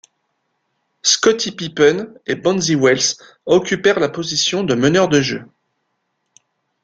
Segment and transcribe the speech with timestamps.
[1.03, 5.45] Scottie Pippen et Bonzi Wells occupèrent la position de meneur de jeu.